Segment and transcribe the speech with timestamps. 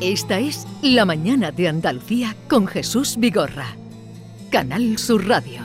[0.00, 3.76] Esta es La Mañana de Andalucía con Jesús Vigorra.
[4.50, 5.60] Canal Sur Radio.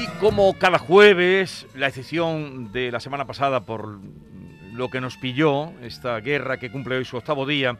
[0.00, 3.98] Y como cada jueves, la excepción de la semana pasada por
[4.72, 7.78] lo que nos pilló, esta guerra que cumple hoy su octavo día,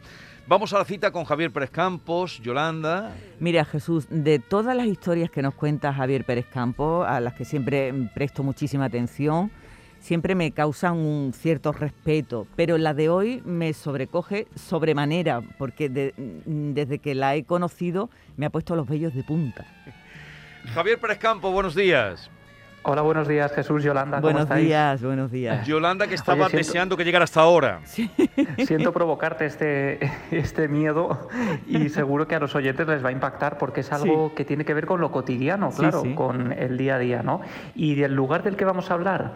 [0.49, 3.13] Vamos a la cita con Javier Pérez Campos, Yolanda.
[3.37, 7.43] Mira, Jesús, de todas las historias que nos cuenta Javier Pérez Campos, a las que
[7.43, 9.51] siempre presto muchísima atención,
[9.99, 16.99] siempre me causan un cierto respeto, pero la de hoy me sobrecoge sobremanera, porque desde
[16.99, 19.65] que la he conocido me ha puesto los vellos de punta.
[20.73, 22.31] Javier Pérez Campos, buenos días.
[22.89, 24.21] Hola, buenos días, Jesús, Yolanda.
[24.21, 25.67] ¿cómo buenos días, buenos días.
[25.67, 27.81] Yolanda, que estaba deseando que llegara hasta ahora.
[27.83, 28.09] Sí.
[28.65, 29.99] Siento provocarte este,
[30.31, 31.27] este miedo
[31.67, 34.63] y seguro que a los oyentes les va a impactar porque es algo que tiene
[34.63, 37.41] que ver con lo cotidiano, claro, con el día a día, ¿no?
[37.75, 39.33] Y del lugar del que vamos a hablar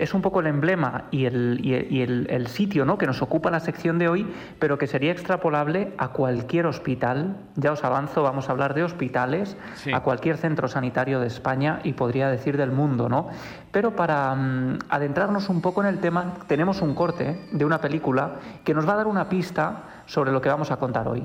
[0.00, 2.96] es un poco el emblema y el, sitio ¿no?
[2.96, 4.26] que nos ocupa la sección de hoy,
[4.58, 7.36] pero que sería extrapolable a cualquier hospital.
[7.56, 9.58] Ya os avanzo, vamos a hablar de hospitales,
[9.92, 13.10] a cualquier centro sanitario de España y podría decir del mundo.
[13.10, 13.28] ¿no?
[13.70, 18.36] Pero para mm, adentrarnos un poco en el tema, tenemos un corte de una película
[18.64, 21.22] que nos va a dar una pista sobre lo que vamos a contar hoy.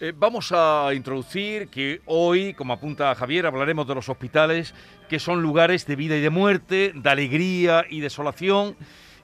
[0.00, 4.72] Eh, vamos a introducir que hoy, como apunta Javier, hablaremos de los hospitales,
[5.08, 8.76] que son lugares de vida y de muerte, de alegría y desolación.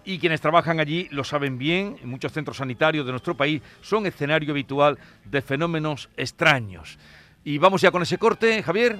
[0.04, 4.04] Y quienes trabajan allí lo saben bien, en muchos centros sanitarios de nuestro país son
[4.06, 6.98] escenario habitual de fenómenos extraños.
[7.44, 8.98] Y vamos ya con ese corte, Javier.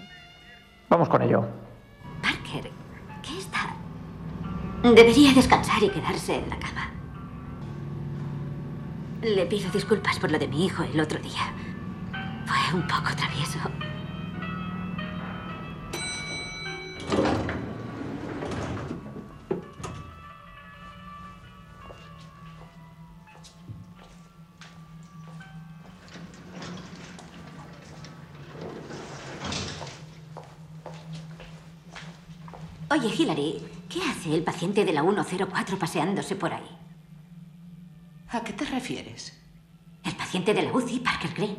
[0.89, 1.45] Vamos con ello.
[2.23, 2.71] Parker,
[3.21, 3.75] ¿qué está?
[4.83, 6.94] Debería descansar y quedarse en la cama.
[9.25, 11.55] Le pido disculpas por lo de mi hijo el otro día.
[12.45, 13.59] Fue un poco travieso.
[32.91, 36.74] Oye, Hillary, ¿qué hace el paciente de la 104 paseándose por ahí?
[38.85, 39.33] ¿A qué te refieres?
[40.05, 41.57] El paciente de la UCI, Parker Green.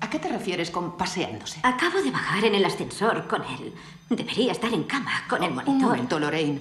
[0.00, 1.58] ¿A qué te refieres con paseándose?
[1.64, 3.74] Acabo de bajar en el ascensor con él.
[4.08, 5.74] Debería estar en cama con el monitor.
[5.74, 6.60] Un momento, Lorraine.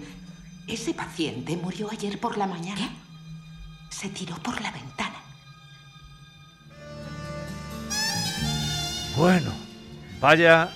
[0.68, 2.76] Ese paciente murió ayer por la mañana.
[2.76, 3.96] ¿Qué?
[3.96, 5.22] Se tiró por la ventana.
[9.16, 9.52] Bueno,
[10.20, 10.72] vaya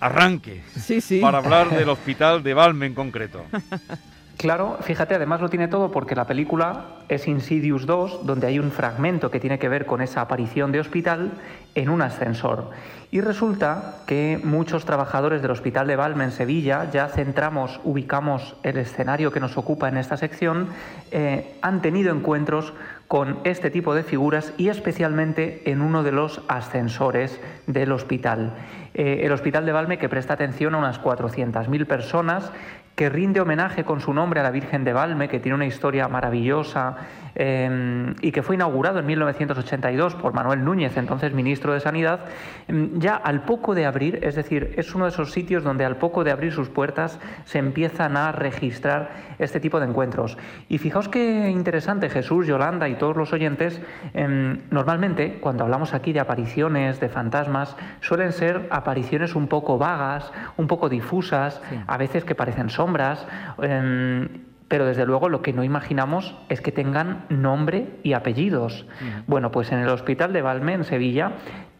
[0.00, 1.20] arranque sí, sí.
[1.20, 3.46] para hablar del hospital de Valme en concreto.
[4.42, 8.72] Claro, fíjate, además lo tiene todo porque la película es Insidious 2, donde hay un
[8.72, 11.30] fragmento que tiene que ver con esa aparición de hospital
[11.76, 12.70] en un ascensor.
[13.12, 18.78] Y resulta que muchos trabajadores del Hospital de Valme en Sevilla, ya centramos, ubicamos el
[18.78, 20.70] escenario que nos ocupa en esta sección,
[21.12, 22.72] eh, han tenido encuentros
[23.06, 27.38] con este tipo de figuras y especialmente en uno de los ascensores
[27.68, 28.54] del hospital.
[28.94, 32.50] Eh, el Hospital de Valme que presta atención a unas 400.000 personas
[32.94, 36.08] que rinde homenaje con su nombre a la Virgen de Valme, que tiene una historia
[36.08, 36.96] maravillosa
[37.34, 42.20] em, y que fue inaugurado en 1982 por Manuel Núñez, entonces ministro de Sanidad,
[42.68, 45.96] em, ya al poco de abrir, es decir, es uno de esos sitios donde al
[45.96, 50.36] poco de abrir sus puertas se empiezan a registrar este tipo de encuentros.
[50.68, 53.80] Y fijaos qué interesante, Jesús, Yolanda y todos los oyentes,
[54.12, 60.30] em, normalmente cuando hablamos aquí de apariciones, de fantasmas, suelen ser apariciones un poco vagas,
[60.58, 63.24] un poco difusas, a veces que parecen sombras,
[63.62, 64.28] em,
[64.66, 68.86] pero desde luego lo que no imaginamos es que tengan nombre y apellidos.
[69.28, 71.32] Bueno, pues en el Hospital de Valme, en Sevilla,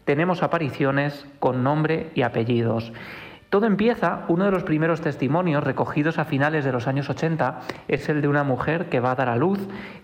[0.05, 2.93] tenemos apariciones con nombre y apellidos.
[3.53, 8.09] Todo empieza, uno de los primeros testimonios recogidos a finales de los años 80 es
[8.09, 9.59] el de una mujer que va a dar a luz,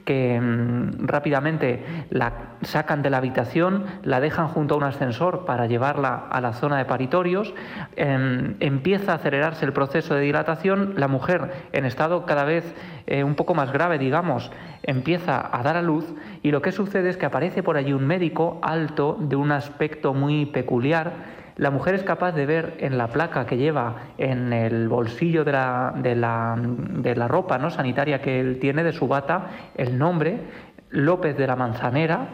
[0.04, 5.64] que mm, rápidamente la sacan de la habitación, la dejan junto a un ascensor para
[5.64, 7.54] llevarla a la zona de paritorios,
[7.96, 12.74] em, empieza a acelerarse el proceso de dilatación, la mujer en estado cada vez
[13.06, 14.52] eh, un poco más grave, digamos,
[14.88, 16.06] empieza a dar a luz
[16.42, 20.14] y lo que sucede es que aparece por allí un médico alto de un aspecto
[20.14, 21.12] muy peculiar,
[21.56, 25.52] la mujer es capaz de ver en la placa que lleva en el bolsillo de
[25.52, 27.68] la, de la, de la ropa ¿no?
[27.68, 30.38] sanitaria que él tiene, de su bata, el nombre
[30.90, 32.28] López de la Manzanera,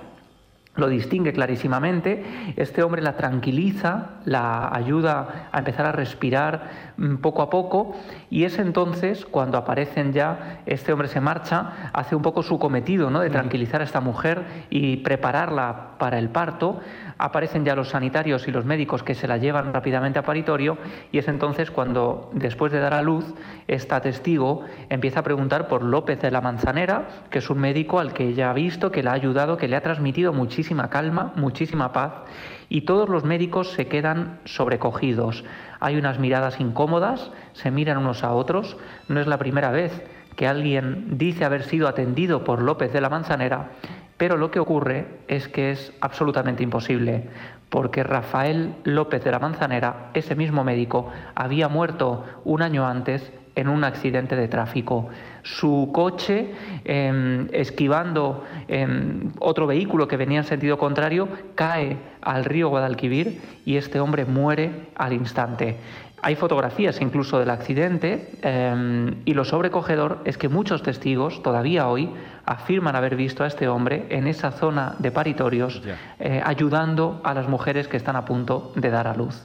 [0.76, 7.42] lo distingue clarísimamente, este hombre la tranquiliza, la ayuda a empezar a respirar mm, poco
[7.42, 7.94] a poco
[8.34, 13.08] y es entonces cuando aparecen ya, este hombre se marcha, hace un poco su cometido
[13.08, 13.20] ¿no?
[13.20, 16.80] de tranquilizar a esta mujer y prepararla para el parto,
[17.16, 20.78] aparecen ya los sanitarios y los médicos que se la llevan rápidamente a paritorio
[21.12, 23.24] y es entonces cuando, después de dar a luz,
[23.68, 28.14] esta testigo empieza a preguntar por López de la Manzanera, que es un médico al
[28.14, 31.92] que ella ha visto, que le ha ayudado, que le ha transmitido muchísima calma, muchísima
[31.92, 32.24] paz
[32.68, 35.44] y todos los médicos se quedan sobrecogidos.
[35.84, 38.78] Hay unas miradas incómodas, se miran unos a otros,
[39.08, 39.92] no es la primera vez
[40.34, 43.68] que alguien dice haber sido atendido por López de la Manzanera
[44.16, 47.24] pero lo que ocurre es que es absolutamente imposible,
[47.68, 53.68] porque Rafael López de la Manzanera, ese mismo médico, había muerto un año antes en
[53.68, 55.08] un accidente de tráfico.
[55.42, 56.54] Su coche,
[56.84, 63.76] em, esquivando em, otro vehículo que venía en sentido contrario, cae al río Guadalquivir y
[63.76, 65.76] este hombre muere al instante.
[66.22, 72.08] Hay fotografías incluso del accidente em, y lo sobrecogedor es que muchos testigos todavía hoy
[72.46, 75.82] afirman haber visto a este hombre en esa zona de paritorios
[76.18, 79.44] eh, ayudando a las mujeres que están a punto de dar a luz.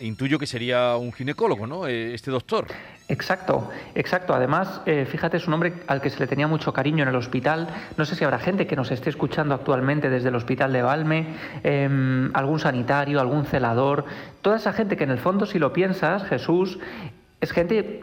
[0.00, 1.86] Intuyo que sería un ginecólogo, ¿no?
[1.86, 2.66] Eh, este doctor.
[3.08, 4.34] Exacto, exacto.
[4.34, 7.16] Además, eh, fíjate, es un hombre al que se le tenía mucho cariño en el
[7.16, 7.68] hospital.
[7.96, 11.26] No sé si habrá gente que nos esté escuchando actualmente desde el hospital de Valme,
[11.62, 14.04] em, algún sanitario, algún celador.
[14.42, 16.78] Toda esa gente que en el fondo, si lo piensas, Jesús,
[17.40, 18.02] es gente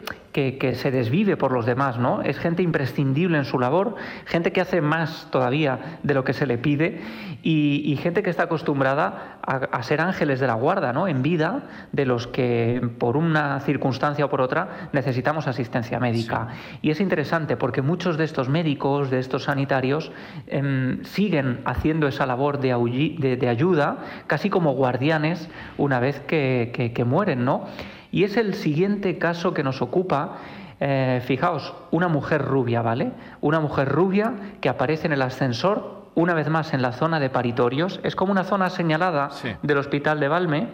[0.58, 2.22] que, se desvive por los demás, ¿no?
[2.22, 6.46] Es gente imprescindible en su labor, gente que hace más todavía de lo que se
[6.46, 7.00] le pide
[7.42, 11.08] y, gente que está acostumbrada a, ser ángeles de la guarda, ¿no?
[11.08, 16.48] En vida, de los que por una circunstancia o por otra necesitamos asistencia médica.
[16.82, 20.12] Y es interesante porque muchos de estos médicos, de estos sanitarios,
[20.46, 27.44] em, siguen haciendo esa labor de, ayuda, casi como guardianes, una vez que, que mueren,
[27.44, 27.66] ¿no?
[28.10, 30.38] Y es el siguiente caso que nos ocupa.
[30.80, 33.12] Eh, fijaos, una mujer rubia, ¿vale?
[33.40, 37.30] Una mujer rubia que aparece en el ascensor, una vez más en la zona de
[37.30, 38.00] paritorios.
[38.02, 39.30] Es como una zona señalada
[39.62, 40.68] del hospital de Valme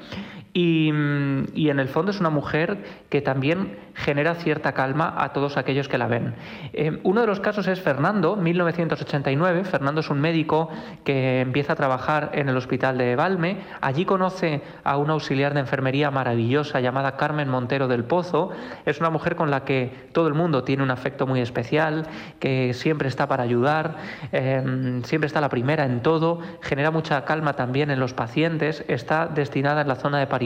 [0.56, 2.78] Mm, y, en el fondo es una mujer
[3.08, 6.34] que también genera cierta calma a todos aquellos que la ven.
[6.72, 9.64] Eh, uno de los casos es Fernando, 1989.
[9.64, 10.68] Fernando es un médico
[11.02, 13.58] que empieza a trabajar en el hospital de Valme.
[13.80, 18.50] Allí conoce a una auxiliar de enfermería maravillosa llamada Carmen Montero del Pozo.
[18.86, 22.06] Es una mujer con la que todo el mundo tiene un afecto muy especial,
[22.38, 23.96] que siempre está para ayudar,
[24.30, 29.26] em, siempre está la primera en todo, genera mucha calma también en los pacientes, está
[29.26, 30.43] destinada en la zona de París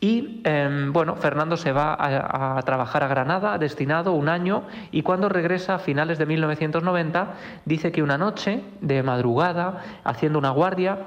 [0.00, 5.28] y em, bueno, Fernando se va a, trabajar a Granada, destinado un año, y cuando
[5.28, 7.34] regresa a finales de 1990,
[7.66, 11.00] dice que una noche, de madrugada, haciendo una guardia,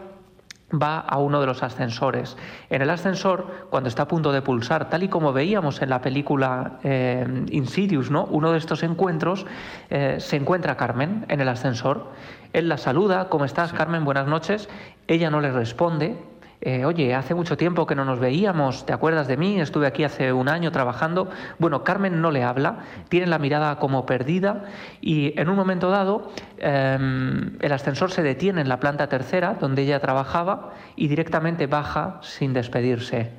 [0.71, 2.37] va a uno de los ascensores.
[2.69, 6.01] En el ascensor, cuando está a punto de pulsar, tal y como veíamos en la
[6.01, 8.25] película em, Insidious, ¿no?
[8.25, 9.45] uno de estos encuentros,
[9.89, 12.11] eh, se encuentra Carmen en el ascensor.
[12.53, 14.05] Él la saluda, ¿cómo estás, Carmen?
[14.05, 14.69] Buenas noches.
[15.07, 16.17] Ella no le responde,
[16.65, 19.59] eh, oye, hace mucho tiempo que no nos veíamos, ¿te acuerdas de mí?
[19.59, 21.29] Estuve aquí hace un año trabajando.
[21.59, 24.63] Bueno, Carmen no le habla, tiene la mirada como perdida
[25.01, 29.81] y en un momento dado em, el ascensor se detiene en la planta tercera donde
[29.81, 33.31] ella trabajaba y directamente baja sin despedirse.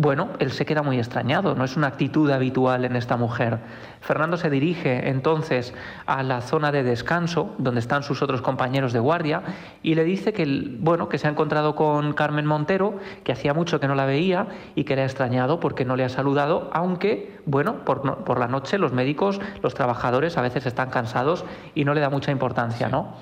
[0.00, 3.58] Bueno, él se queda muy extrañado, no es una actitud habitual en esta mujer.
[4.00, 5.74] Fernando se dirige entonces
[6.06, 9.42] a la zona de descanso, donde están sus otros compañeros de guardia,
[9.82, 13.80] y le dice que, bueno, que se ha encontrado con Carmen Montero, que hacía mucho
[13.80, 14.46] que no la veía
[14.76, 18.46] y que le ha extrañado porque no le ha saludado, aunque, bueno, por, por la
[18.46, 21.44] noche los médicos, los trabajadores a veces están cansados
[21.74, 23.16] y no le da mucha importancia, ¿no?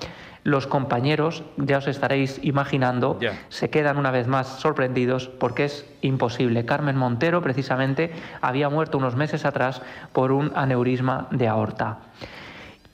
[0.47, 6.63] Los compañeros, ya os estaréis imaginando, se quedan una vez más sorprendidos porque es imposible.
[6.63, 9.81] Carmen Montero, precisamente, había muerto unos meses atrás
[10.13, 11.97] por un aneurisma de aorta.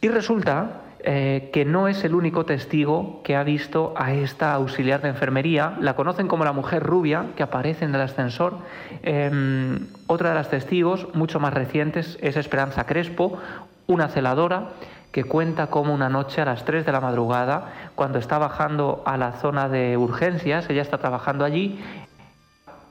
[0.02, 5.04] Y resulta eh, que no es el único testigo que ha visto a esta auxiliar
[5.04, 5.78] de enfermería.
[5.80, 8.58] La conocen como la mujer rubia que aparece en el ascensor.
[9.04, 13.38] Em, otra de las testigos, mucho más recientes, es Esperanza Crespo,
[13.86, 14.70] una celadora
[15.14, 19.16] que cuenta como una noche a las 3 de la madrugada, cuando está bajando a
[19.16, 21.80] la zona de urgencias, ella está trabajando allí,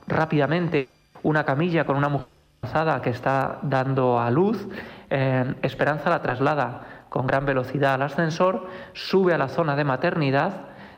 [0.07, 0.87] rápidamente
[1.21, 2.27] una camilla con una mujer
[2.61, 4.67] embarazada que está dando a luz,
[5.61, 10.53] Esperanza la traslada con gran velocidad al ascensor, sube a la zona de maternidad,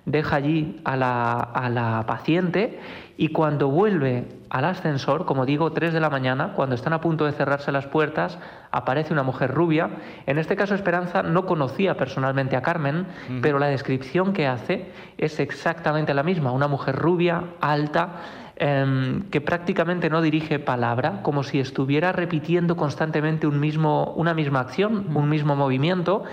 [0.05, 2.79] deja allí a la, a la paciente
[3.17, 7.25] y cuando vuelve al ascensor, como digo, 3 de la mañana, cuando están a punto
[7.25, 8.37] de cerrarse las puertas,
[8.71, 9.89] aparece una mujer rubia.
[10.25, 13.07] En este caso, Esperanza no conocía personalmente a Carmen,
[13.41, 16.51] pero la descripción que hace es exactamente la misma.
[16.51, 18.21] Una mujer rubia, alta,
[18.57, 24.59] em, que prácticamente no dirige palabra, como si estuviera repitiendo constantemente un mismo, una misma
[24.59, 26.23] acción, un mismo movimiento.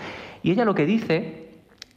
[0.42, 1.41] Y ella lo que dice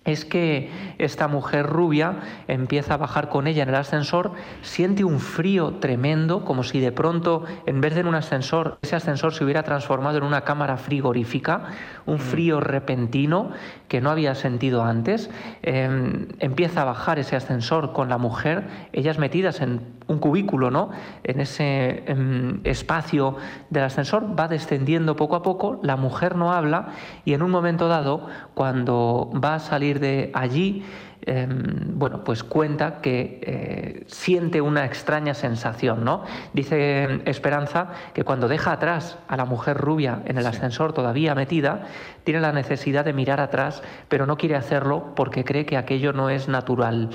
[0.06, 0.70] es que
[1.00, 4.32] esta mujer rubia empieza a bajar con ella en el ascensor,
[4.62, 8.96] siente un frío tremendo, como si de pronto, en vez de en un ascensor, ese
[8.96, 11.64] ascensor se hubiera transformado en una cámara frigorífica,
[12.06, 12.20] un mm.
[12.20, 13.52] frío repentino
[13.88, 15.30] que no había sentido antes.
[15.64, 20.92] Em, empieza a bajar ese ascensor con la mujer, ellas metidas en un cubículo, ¿no?
[21.24, 23.38] En ese em, espacio
[23.72, 26.90] del ascensor, va descendiendo poco a poco, la mujer no habla
[27.26, 30.84] y en un momento dado, cuando va a salir de allí,
[31.22, 36.24] em, bueno, pues cuenta que eh, siente una extraña sensación, ¿no?
[36.54, 41.88] Dice Esperanza que cuando deja atrás a la mujer rubia en el ascensor todavía metida,
[42.24, 46.30] tiene la necesidad de mirar atrás, pero no quiere hacerlo porque cree que aquello no
[46.30, 47.10] es natural.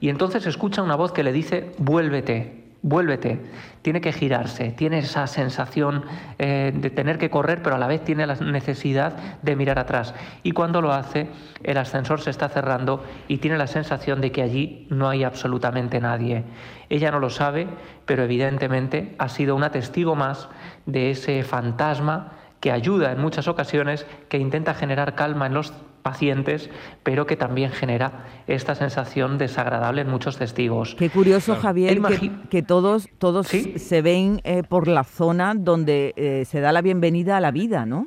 [0.00, 3.40] Y entonces escucha una voz que le dice, vuélvete, vuélvete,
[3.82, 6.04] tiene que girarse, tiene esa sensación
[6.38, 10.14] eh, de tener que correr, pero a la vez tiene la necesidad de mirar atrás.
[10.42, 11.28] Y cuando lo hace,
[11.62, 16.00] el ascensor se está cerrando y tiene la sensación de que allí no hay absolutamente
[16.00, 16.44] nadie.
[16.88, 17.66] Ella no lo sabe,
[18.04, 20.48] pero evidentemente ha sido una testigo más
[20.86, 25.72] de ese fantasma que ayuda en muchas ocasiones, que intenta generar calma en los
[26.06, 26.70] pacientes,
[27.02, 30.94] pero que también genera esta sensación desagradable en muchos testigos.
[30.94, 32.00] Qué curioso, Javier,
[32.48, 37.38] que, todos, todos se ven eh, por la zona donde eh, se da la bienvenida
[37.38, 38.06] a la vida, ¿no?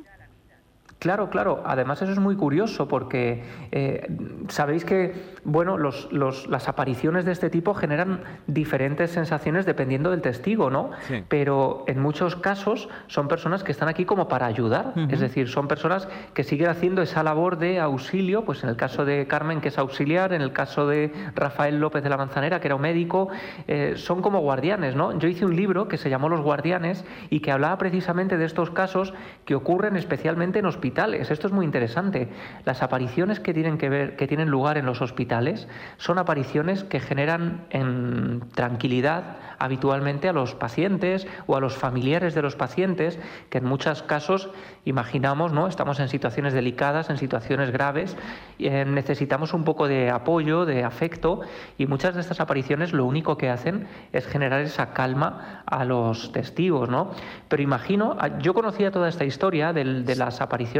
[1.00, 1.62] Claro, claro.
[1.64, 3.42] Además eso es muy curioso porque
[3.72, 4.06] eh,
[4.48, 5.14] sabéis que
[5.44, 10.90] bueno, los, las apariciones de este tipo generan diferentes sensaciones dependiendo del testigo, ¿no?
[11.28, 14.92] Pero en muchos casos son personas que están aquí como para ayudar.
[15.08, 19.06] Es decir, son personas que siguen haciendo esa labor de auxilio, pues en el caso
[19.06, 22.68] de Carmen, que es auxiliar, en el caso de Rafael López de la Manzanera, que
[22.68, 23.28] era un médico,
[23.66, 25.18] eh, son como guardianes, ¿no?
[25.18, 28.70] Yo hice un libro que se llamó Los Guardianes y que hablaba precisamente de estos
[28.70, 29.14] casos
[29.46, 32.28] que ocurren especialmente en hospitales esto es muy interesante.
[32.64, 37.00] Las apariciones que tienen, que, ver, que tienen lugar en los hospitales son apariciones que
[37.00, 43.18] generan en tranquilidad habitualmente a los pacientes o a los familiares de los pacientes,
[43.50, 44.50] que en muchos casos
[44.86, 45.68] imaginamos, ¿no?
[45.68, 48.16] Estamos en situaciones delicadas, en situaciones graves,
[48.58, 51.40] eh, necesitamos un poco de apoyo, de afecto,
[51.76, 56.32] y muchas de estas apariciones lo único que hacen es generar esa calma a los
[56.32, 57.10] testigos, ¿no?
[57.48, 60.79] Pero imagino, ah, yo conocía toda esta historia de las apariciones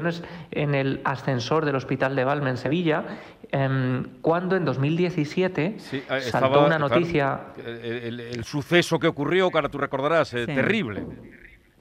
[0.51, 3.05] en el ascensor del Hospital de Valme en Sevilla,
[3.51, 7.41] em, cuando en 2017 eh, saltó una noticia.
[7.65, 11.05] el, suceso que ocurrió, que ahora tú recordarás, eh, terrible.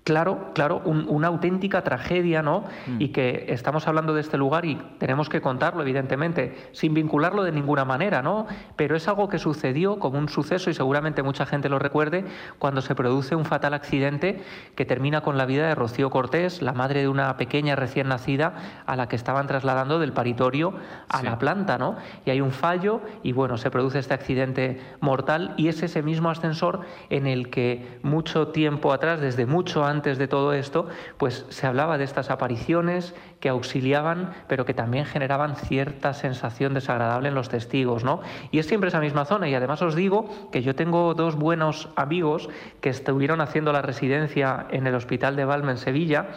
[0.03, 2.63] Claro, claro, una auténtica tragedia, ¿no?
[2.87, 3.01] Mm.
[3.01, 7.51] Y que estamos hablando de este lugar y tenemos que contarlo, evidentemente, sin vincularlo de
[7.51, 8.47] ninguna manera, ¿no?
[8.75, 12.25] Pero es algo que sucedió como un suceso y seguramente mucha gente lo recuerde
[12.57, 14.41] cuando se produce un fatal accidente
[14.75, 18.83] que termina con la vida de Rocío Cortés, la madre de una pequeña recién nacida
[18.85, 20.73] a la que estaban trasladando del paritorio
[21.09, 21.97] a la planta, ¿no?
[22.25, 26.29] Y hay un fallo y bueno, se produce este accidente mortal y es ese mismo
[26.29, 31.45] ascensor en el que mucho tiempo atrás, desde mucho antes antes de todo esto, pues
[31.49, 37.35] se hablaba de estas apariciones que auxiliaban, pero que también generaban cierta sensación desagradable en
[37.35, 38.21] los testigos, ¿no?
[38.51, 39.47] Y es siempre esa misma zona.
[39.47, 42.49] Y además os digo que yo tengo dos buenos amigos
[42.81, 46.27] que estuvieron haciendo la residencia en el Hospital de Valme en Sevilla.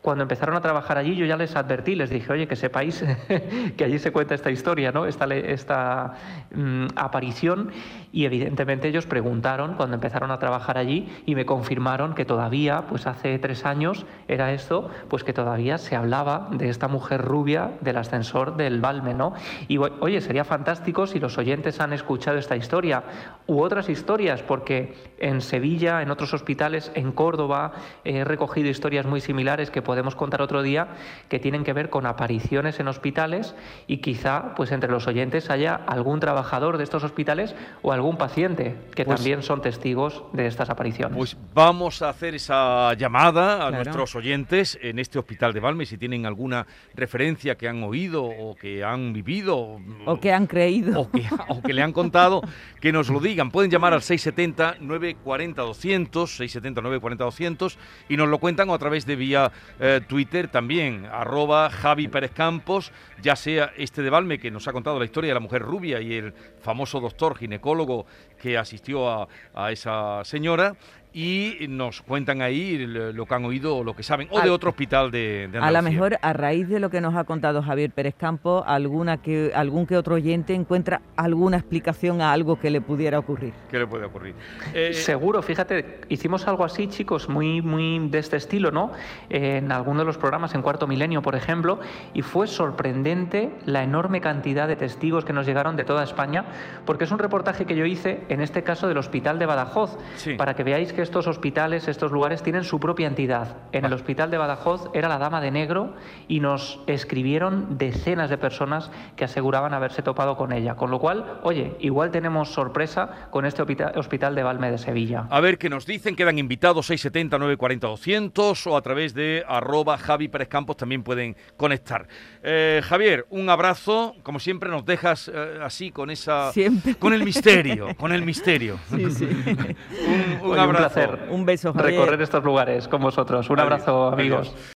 [0.00, 3.04] Cuando empezaron a trabajar allí, yo ya les advertí, les dije, oye, que sepáis
[3.76, 5.06] que allí se cuenta esta historia, ¿no?
[5.06, 6.14] Esta, esta
[6.54, 7.70] mm, aparición.
[8.12, 13.01] Y evidentemente ellos preguntaron cuando empezaron a trabajar allí y me confirmaron que todavía, pues
[13.06, 17.96] hace tres años era esto, pues que todavía se hablaba de esta mujer rubia del
[17.96, 19.34] ascensor del Balme, ¿no?
[19.68, 23.02] Y oye, sería fantástico si los oyentes han escuchado esta historia
[23.46, 27.72] u otras historias, porque en Sevilla, en otros hospitales, en Córdoba,
[28.04, 30.88] he recogido historias muy similares que podemos contar otro día,
[31.28, 33.54] que tienen que ver con apariciones en hospitales
[33.86, 38.76] y quizá, pues entre los oyentes haya algún trabajador de estos hospitales o algún paciente
[38.94, 41.16] que pues también son testigos de estas apariciones.
[41.16, 45.98] Pues vamos a hacer esa llamada a nuestros oyentes en este hospital de Valme si
[45.98, 49.80] tienen alguna referencia que han oído o que han vivido.
[50.06, 51.02] O que han creído.
[51.02, 52.42] O que, o que le han contado,
[52.80, 53.50] que nos lo digan.
[53.50, 57.76] Pueden llamar al 670-940-200, 670-940-200
[58.08, 62.92] y nos lo cuentan a través de vía eh, Twitter también, arroba Javi Pérez Campos,
[63.22, 66.00] ya sea este de Valme que nos ha contado la historia de la mujer rubia
[66.00, 68.06] y el famoso doctor ginecólogo
[68.40, 70.76] que asistió a, a esa señora,
[71.12, 74.70] y nos cuentan ahí lo que han oído o lo que saben, o de otro
[74.70, 77.90] hospital de, de A lo mejor, a raíz de lo que nos ha contado Javier
[77.90, 82.80] Pérez Campo, alguna que, algún que otro oyente encuentra alguna explicación a algo que le
[82.80, 83.52] pudiera ocurrir.
[83.70, 84.34] ¿Qué le puede ocurrir?
[84.74, 88.92] Eh, Seguro, fíjate, hicimos algo así, chicos, muy, muy de este estilo, ¿no?
[89.28, 91.80] en alguno de los programas, en Cuarto Milenio, por ejemplo,
[92.14, 96.44] y fue sorprendente la enorme cantidad de testigos que nos llegaron de toda España,
[96.84, 99.98] porque es un reportaje que yo hice, en este caso, del Hospital de Badajoz,
[100.36, 103.56] para que veáis que estos hospitales, estos lugares tienen su propia entidad.
[103.72, 105.94] En el hospital de Badajoz era la Dama de Negro
[106.28, 110.76] y nos escribieron decenas de personas que aseguraban haberse topado con ella.
[110.76, 115.26] Con lo cual, oye, igual tenemos sorpresa con este hospital de Valme de Sevilla.
[115.30, 119.98] A ver qué nos dicen, quedan invitados 670 940 200 o a través de arroba
[119.98, 122.06] Javi Pérez Campos también pueden conectar.
[122.42, 126.52] Eh, Javier, un abrazo, como siempre nos dejas eh, así con esa
[126.98, 128.78] con el misterio, con el misterio.
[128.90, 129.24] Sí, sí.
[130.42, 130.91] un, abrazo.
[131.30, 133.48] Un beso, Recorrer estos lugares con vosotros.
[133.50, 134.54] Un abrazo, amigos.